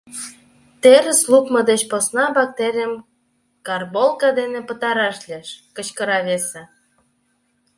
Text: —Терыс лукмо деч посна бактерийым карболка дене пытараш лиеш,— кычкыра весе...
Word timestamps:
—Терыс 0.81 1.21
лукмо 1.31 1.61
деч 1.69 1.81
посна 1.91 2.25
бактерийым 2.35 2.93
карболка 3.67 4.29
дене 4.39 4.59
пытараш 4.67 5.17
лиеш,— 5.25 5.49
кычкыра 5.75 6.19
весе... 6.27 6.63